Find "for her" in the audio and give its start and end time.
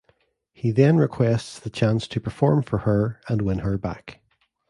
2.63-3.21